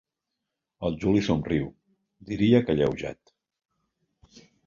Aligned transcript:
El 0.87 0.95
Juli 1.03 1.21
somriu, 1.27 1.67
diria 2.31 2.63
que 2.65 2.75
alleujat. 2.77 3.35